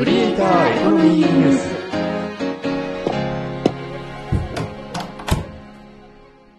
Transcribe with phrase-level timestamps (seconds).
[0.00, 1.68] クリエイターエコノミーニュース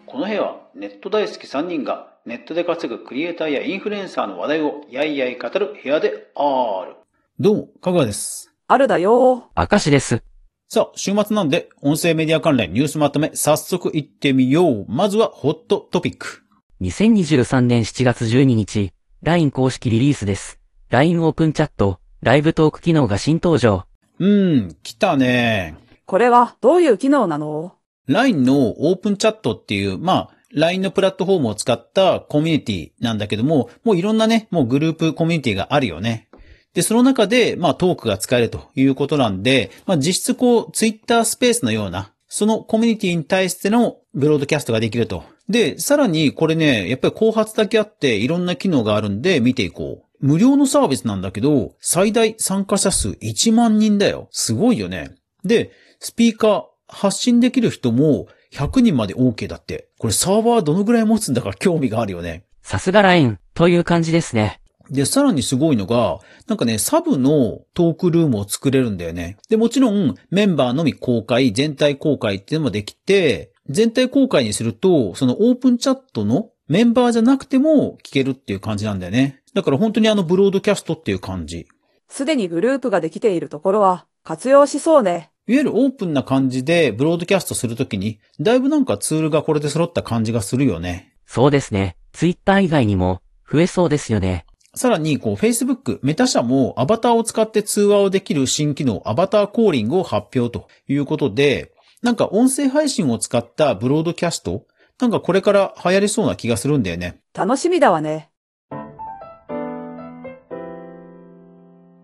[0.06, 6.98] この部屋はネット大好き3人がネットで稼ぐクリエイターやインフルエンサーの話題をやいやい語る部屋である。
[7.40, 8.54] どうも、かぐわです。
[8.68, 10.22] あるだよ明石です。
[10.70, 14.86] さあ、週末なんで、音声メディア関連ニュースまとめ、早速行ってみよう。
[14.88, 16.44] まずは、ホットトピック。
[16.82, 20.60] 2023年7月12日、LINE 公式リリースです。
[20.92, 23.86] LINE オープンチャット、ライブトーク機能が新登場。
[24.20, 25.76] うーん、来たね。
[26.06, 27.74] これはどういう機能なの
[28.08, 36.28] ？LINE のオープンチャットっていう、まあ、LINE のプラットフォームを使ったコミュニティなんだけども、もういろんなね、もうグループコミュニティがあるよね。
[36.76, 45.24] で、その中で、まあトークが使えるということなんで、まあ実質こう、Twitter スペースのような、そのコミュニティに対してのブロードキャストができると。
[45.50, 50.11] で、さらにこれね、やっぱり後発だけあっていろんな機能があるんで見ていこう。
[50.22, 54.30] 無料のサービスなんだけど、最大参加者数1万人だよ。
[54.32, 55.16] すごいよね。
[55.44, 59.90] で、スピーカー、発信できる人も100人まで OK だって。
[59.98, 62.46] これサーバーどのぐらい持つんだか興味があるよね。
[62.62, 64.62] さすが LINE という感じですね。
[64.90, 69.38] で、さらにすごいのが、なんかね、サブのトークルームを作れるんだよね。
[69.50, 79.42] で、もちろん、メンバーのみ公開、全体公開っていうのもできて、全体公開にすると、そのオープンチャットのメンバーじゃなくても聞けるっていう感じなんだよね。
[79.54, 81.68] だから本当にあのブロードキャストっていう感じ。
[82.08, 85.32] すでにグループができているところは活用しそうね。
[85.48, 91.14] いわゆるオープンな感じでブロードキャストするときに、だいぶなんかツールがこれで揃った感じがするよね。
[91.26, 91.98] そうですね。
[92.14, 94.46] Twitter 以外にも増えそうですよね。
[94.74, 104.66] さらに、こう、Facebook、メタ社もアバターを使って通話をできる新機能、アバターコーリングを発表ということで、なんか音声配信を使ったブロードキャスト、
[105.00, 107.20] なんかこれから流行りそうな気がするんだよね。
[107.34, 108.30] 楽しみだわね。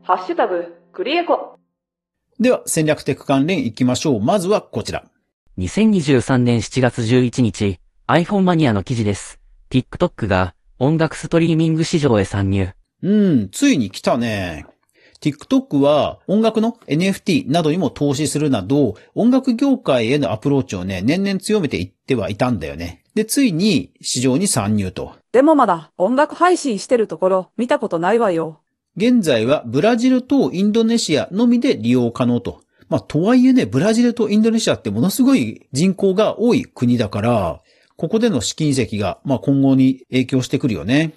[0.03, 1.58] ハッシュタグ、クリエコ。
[2.39, 4.21] では、戦略テック関連行きましょう。
[4.21, 5.03] まずはこちら。
[5.58, 9.39] 2023年7月11日、iPhone マニアの記事です。
[9.70, 12.70] TikTok が音楽ストリーミング市場へ参入。
[13.02, 14.65] うん、ついに来たね。
[15.22, 23.04] TikTok は音楽の NFT などにも投資するなど、音楽業界へのアプローチをね、年々強めていってはいたんだよね。
[23.16, 25.16] で、ついに市場に参入と。
[25.32, 28.60] でもまだ音楽配信してるところ見たことないわよ。
[28.95, 32.61] 現在はブラジルとインドネシアのみで利用可能と。
[32.89, 37.61] まあ、とはいえね、ブラジルとインドネシアってものすごい人口が多い国だから、
[37.98, 41.14] ここでの試金石が、まあ、今後に影響してくるよね。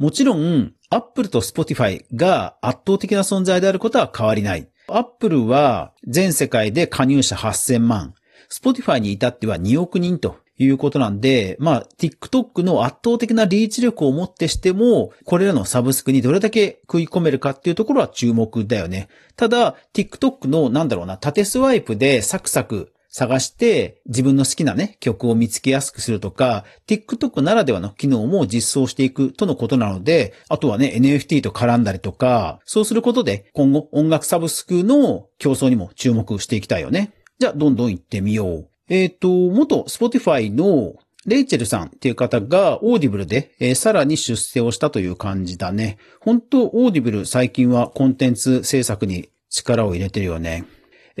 [0.00, 4.66] もちろん、アップルと Spotify が圧倒的な存在であることは変わりない。
[4.88, 8.14] アップルは全世界で加入者8000万。
[8.48, 19.08] Spotify に至っては2億人ということなんで、まあ、TikTok の圧倒的なリーチ力をもってしても、これらのサブスクにどれだけ食い込めるかっていうところは注目だよね。
[19.36, 37.12] ただ、TikTok のなんだろうな、縦スワイプでサクサク探して自分の好きなね、曲を見つけやすくするとか、TikTok ならではの機能も実装していくとのことなので、あとはね、NFT と絡んだりとか、そうすることで今後音楽サブスクの競争にも注目していきたいよね。
[37.40, 38.68] じゃあ、どんどん行ってみよう。
[38.88, 40.94] えっ、と、元 Spotify の
[41.26, 45.98] レイチェルさんっていう方が Audible で、えーさらに出世をしたという感じだね。
[46.20, 50.64] 本当 Audible 最近はコンテンツ制作に力を入れてるよね。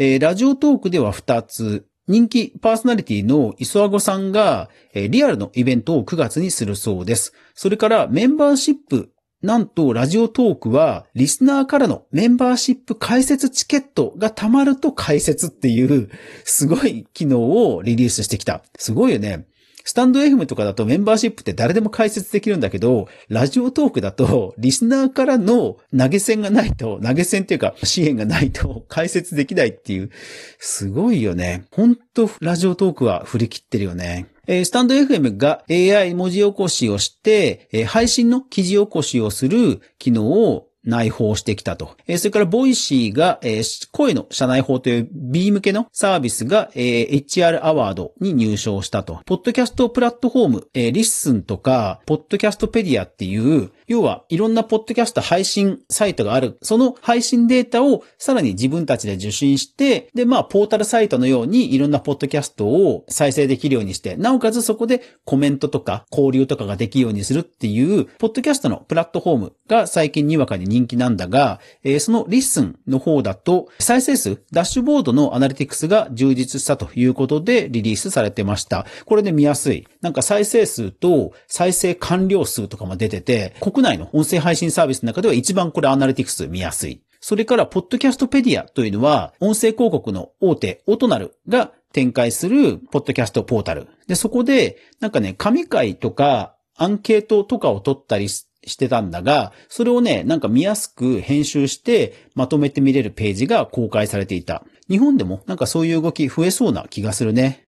[0.02, 1.86] えーラジオトークでは2つ。
[2.08, 7.34] 人気パーソナリティの磯アゴさんが、えーリアルのイベントを9月にするそうです。
[7.54, 9.10] それからメンバーシップ。
[9.42, 16.08] なんと、ラジオトークは、リスナーからのメンバーシップ解説チケットが貯まると解説っていう、
[16.44, 18.62] すごい機能をリリースしてきた。
[18.78, 19.46] すごいよね。
[19.90, 30.12] スタンド FM とかだとメンバーシップって誰でも解説できるんだけど、ラジオトークだと、リスナーからの投げ銭がないと、投げ銭っていうか支援がないと解説できないっていう、
[30.60, 31.64] すごいよね。
[31.72, 34.26] ほんと、 Radiotalk は振り切ってるよね。
[34.46, 41.96] えスタンド FM が AI 文字起こしをして、え配信の記事起こしをする機能を内包してきたと。
[42.06, 49.20] えーそれから、 Voicy が、えー声の社内報という B 向けのサービスが、えー HR アワードに入賞したと。
[49.26, 56.58] ポッドキャストプラットフォーム、えー LISTEN とか、ポッドキャストペディアっていう、要はいろんなポッドキャスト配信サイトがある。
[56.62, 78.86] その配信データをさらに自分たちで受信して、で、まあ、ポータルサイトのようにいろんなポッドキャストを再生できるようにして、なおかつそこでコメントとか交流とかができるようにするっていう、ポッドキャストのプラットフォームが最近にわかに人気なんだが、えーその LISTEN の方だと、再生数、ダッシュボードのアナリティクスが充実したということでリリースされてました。
[79.04, 79.86] これで見やすい。
[80.00, 87.02] なんか再生数と再生完了数とかも出てて、国内の音声配信サービスの中では一番これアナリティクス見やすい。
[87.20, 93.88] それから、ポッドキャストペディアというのは、音声広告の大手、オトナルが展開する、ポッドキャストポータル。
[94.06, 104.64] で、そこで、なんかね、神回とか、アンケートとかを取ったりしてしてたんだが、それをね、なんか見やすく編集してまとめて見れるページが公開されていた。
[104.88, 107.64] 日本でもなんかそういう動き増えそうな気がするね。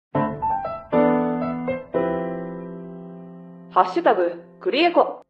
[3.70, 5.22] ハッシュタグ、クリエコ。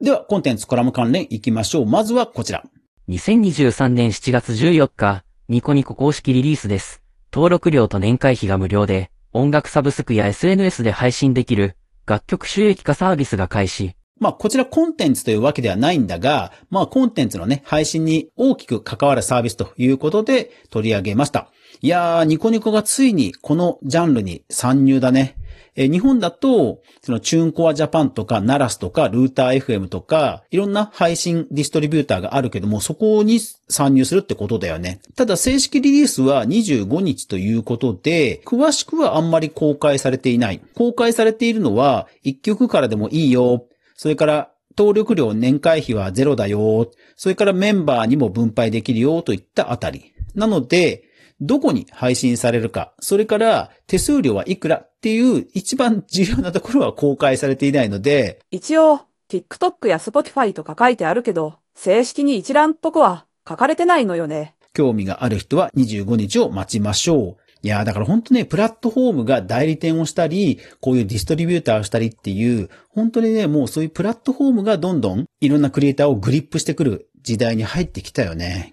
[0.00, 1.86] では、コンテンツコラム関連行きましょう。
[1.86, 2.64] まずはこちら。
[3.08, 7.02] 2023年7月14日、ニコニコ公式リリースです。
[7.32, 11.76] 登録料と年会費が無料で、音楽サブスクや SNS で配信できる
[12.06, 13.94] 楽曲収益化サービスが開始。
[14.18, 21.50] まあ、こちらコンテンツというわけではないんだが、まあ、コンテンツのね、配信に大きく関わるサービスということで取り上げました。
[21.82, 25.36] いやー、ニコニコがついにこのジャンルに参入だね。
[25.76, 35.00] え日本だと、そのチューンコアジャパンとかナラスとかルーター FM とか、いろんな配信ディストリビューターがあるけども、そこに参入するってことだよね。
[35.16, 40.62] ただ正式リリースは25日ということで、詳しくはあんまり公開されていない。
[40.74, 43.66] 公開されているのは、1曲からでもいいよ。
[43.96, 46.90] それから、登録料年会費はゼロだよ。
[47.16, 50.12] それからメンバーにも分配できるよといったあたり。
[50.34, 51.04] なので、
[51.40, 64.54] どこに配信されるか、それから手数料はいくらっていう一番重要なところは公開されていないので、一応、TikTok や Spotify とか書いてあるけど、正式に一覧とこは書かれてないのよね。
[64.72, 67.45] 興味がある人は25日を待ちましょう。
[67.66, 78.72] いやだから本当ね、プラットフォームが代理店をしたり、こういうディストリビューターをしたりっていう、本当にね、もうそういうプラットフォームがどんどんいろんなクリエイターをグリップしてくる時代に入ってきたよね。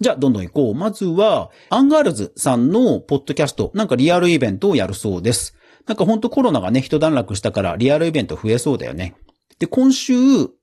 [0.00, 0.74] じゃあ、どんどん行こう。
[0.74, 5.54] まずは、アンガールズさんのポッドキャスト、なんかリアルイベントをやるそうです。
[5.86, 9.16] なんかほんとコロナがね、一段落したからリアルイベント増えそうだよね。
[9.58, 10.14] で、今週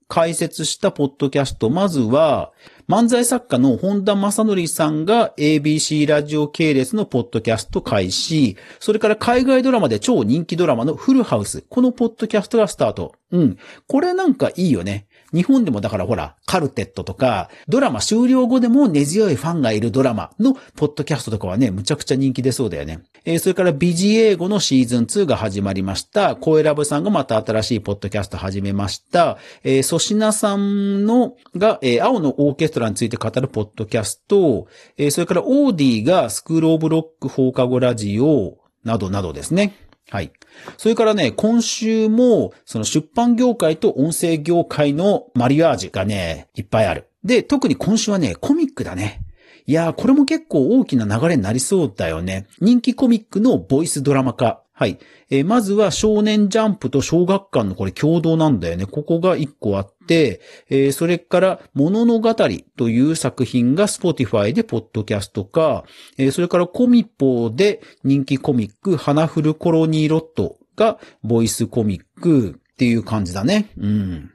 [0.08, 2.52] 解説したポッドキャスト、まずは、
[2.88, 13.14] 漫才作家の本多正識さんが ABC ラジオ系列のポッドキャスト開始、それから海外ドラマで超人気ドラマのフルハウス、このポッドキャストがスタート。
[13.30, 13.58] うん。
[13.86, 15.06] これなんかいいよね。
[15.32, 23.00] 日本でもだからほら、カルテットとか、ドラマ終了後でも根強いファンがいるドラマのポッドキャストとかはね、むちゃくちゃ人気出そうだよね。
[23.24, 26.36] えーそれからビジ英語のシーズン2が始まりました。
[26.36, 29.38] 声ラブさんがまた新しいポッドキャスト始めました。
[29.64, 34.66] えー、粗品さんの、が、えー青のオーケストラについて語るポッドキャスト、
[34.96, 39.87] えーそれからオーディがスクールオブロック放課後ラジオ、などなどですね。
[40.10, 40.32] はい。
[40.76, 47.08] それからね、今週も、その出版業界と音声業界のマリアージュがね、いっぱいある。
[47.24, 49.22] で、特に今週はね、コミックだね。
[49.66, 52.46] いやー、これも結構大きな流れになりそうだよね。
[52.60, 54.62] 人気コミックのボイスドラマ化。
[54.78, 55.00] はい。
[55.28, 58.86] えーまずは少年ジャンプと小学館のこれ共同なんだよね。
[58.86, 60.40] ここが一個あって、
[60.70, 65.82] えーそれから、物の語りという作品が Spotify でポッドキャストか、
[66.16, 73.70] えーそれからコミポで人気コミック、花フルコロニーロットがボイスコミックっていう感じだね。
[73.78, 74.32] うん。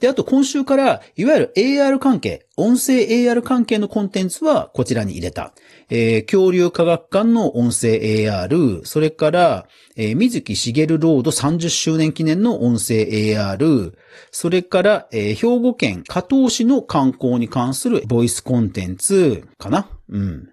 [0.00, 5.54] で、あと今週から、いわゆる AR 関係、音声 AR 関係のコンテンツはこちらに入れた。
[5.90, 9.66] えー恐竜科学館の音声 AR、それから、
[9.96, 13.92] えー水木しげるロード30周年記念の音声 AR、
[14.30, 20.48] それから、えー兵庫県加東市の観光に関するボイスコンテンツかなうん。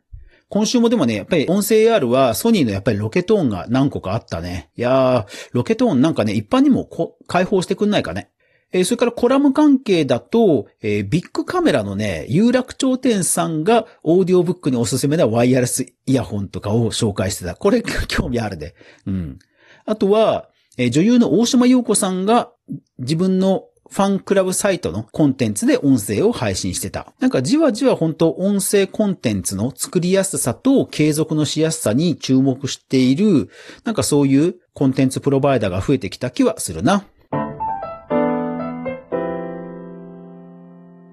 [0.50, 4.70] 今週もでもね、やっぱり音声 AR はソニーのやっぱりロケトーンが何個かあったね。
[4.76, 8.30] いやー、ロケトーンなんかね、一般にもこ開放してくんないかね。
[8.72, 17.56] えーそれからコラム関係だと、えービッグカメラのね、有楽町店さんがオーディオブックにおすすめなワイヤレスイヤホンとかを紹介してた。
[17.56, 18.74] これが興味あるね。
[19.06, 19.40] うん。
[19.86, 22.52] あとは、えー女優の大島優子さんが
[23.00, 27.12] 自分のファンクラブサイトのコンテンツで音声を配信してた。
[27.20, 33.50] なんかじわじわ本当音声コンテンツの作りやすさと継続のしやすさに注目している、
[33.84, 37.04] なんかそういうコンテンツプロバイダーが増えてきた気はするな。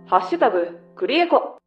[0.08, 1.58] ハッシュタグ、クリエコ。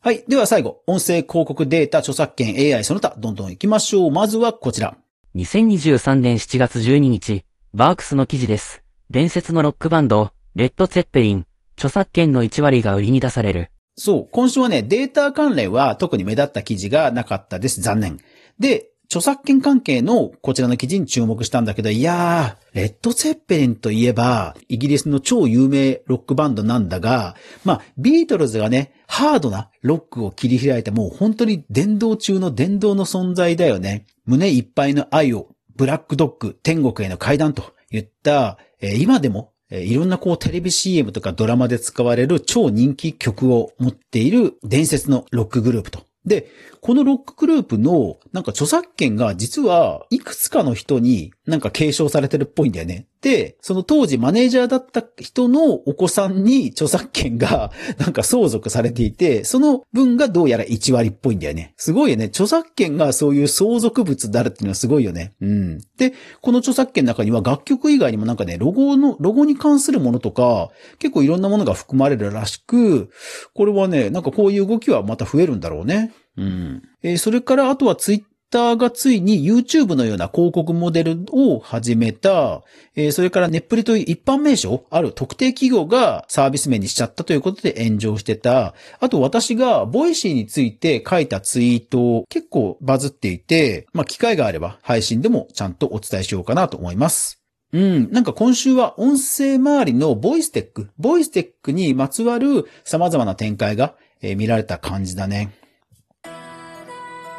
[0.00, 0.22] はい。
[0.28, 4.10] では最後、音声広告データ著作権 AI その他、どんどん行きましょう。
[4.12, 4.96] まずはこちら。
[5.34, 7.44] 2023年7月12日、
[7.74, 8.84] バークスの記事です。
[9.10, 13.72] 伝説のロックバンド、レッド・ツェッペリン、著作権の1割が売りに出される。
[13.96, 14.28] そう。
[14.30, 17.80] 今週はね、データ関連は特に目立った記事がなかったです。
[17.80, 18.20] 残念。
[18.60, 34.06] で、著作権関係のこちらの記事に注目したんだけど、いやー、レッド・ツェッペリンといえば、イギリスの超有名ロックバンドなんだが、まあ、ビートルズがね、ハードなロックを切り開いてもう本当に伝道中の伝道の存在だよね。
[34.26, 46.09] 胸いっぱいの愛を、ブラックドッグ、天国への階段といった、え今でもいろんなこうテレビ CM とかドラマで使われる超人気曲を持っている伝説のロックグループと。
[46.24, 46.50] で、
[46.80, 53.06] このロックグループのなんか著作権が実はいくつかの人になんか継承されてるっぽいんだよね。
[53.22, 61.74] で、その当時マネージャーだった人のお子さんに著作権が なんか相続されていて、その分がどうやら1割っぽいんだよね。
[61.76, 62.26] すごいよね。
[62.26, 65.34] 著作権がそういう相続物であるっていうのはすごいよね。
[65.40, 65.78] うん。
[65.98, 73.10] で、この著作権の中には楽曲以外にもなんかね、ロゴの、ロゴに関するものとか、結構いろんなものが含まれるらしく、
[73.54, 76.12] これはね、なんかこういう動きはまた増えるんだろうね。
[76.38, 76.82] うん。
[77.02, 82.62] えーそれからあとはツイッターがついに YouTube のような広告モデルを始めた、
[82.96, 88.74] えーそれからネップリという一般名称ある特定企業がサービス名にしちゃったということで炎上してた。
[88.98, 97.40] あと私が Voicy について書いたツイート結構バズっていて、まあ機会があれば配信でもちゃんとお伝えしようかなと思います。
[97.72, 98.10] うん。
[98.10, 105.50] なんか今週は音声周りのボイステック、ボイステックにまつわる様々な展開が、え見られた感じだね。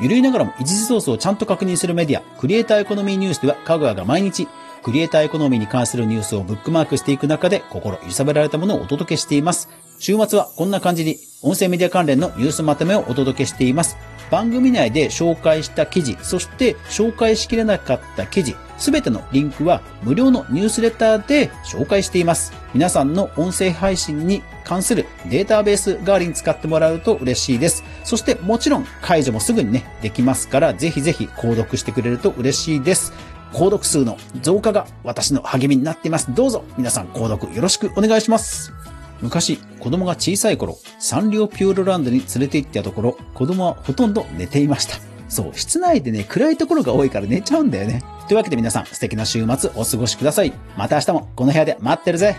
[0.02, 4.48] ゆるいながらも一時ソースをちゃんと確認するメディア、クリエイターエコノミーニュースでは、かぐわが毎日、
[4.82, 9.70] クリエイターエコノミーに関するニュースをブックマークしていく中で、心揺さぶられたものをお届けしています。
[10.00, 13.96] 週末はこんな感じに、音声メディア関連のニュースまとめをお届けしています。
[14.32, 22.52] 番組内で紹介した記事、そして紹介しきれなかった記事、すべてのリンクは無料のニュースレターで紹介しています。
[22.74, 27.84] 皆さんの音声配信に関するデータベース代わりに使ってもらうと嬉しいです。
[28.04, 33.14] そしてもちろん解除もすぐにね、できますから、ぜひぜひ購読してくれると嬉しいです。
[33.54, 36.34] 購読数の増加が私の励みになっています。
[36.34, 38.74] どうぞ皆さん購読よろしくお願いします。
[39.22, 44.96] 昔、子供が小さい頃、サンリオピューロランドに連れて行ったところ、子供はほとんど寝ていました。
[45.30, 48.04] そう、室内でね、暗いところが多いから寝ちゃうんだよね。
[48.32, 50.54] というわけで皆さん、素敵な週末お過ごしください。
[50.78, 52.38] また明日もこの部屋で待ってるぜ。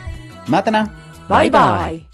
[0.49, 0.91] またな。
[1.29, 2.12] バイバイ。